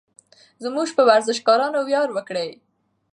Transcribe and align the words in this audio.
زموږ 0.63 0.87
په 0.97 1.01
ورزشکارانو 1.09 1.79
ویاړ 1.87 2.07
وکړئ. 2.13 2.49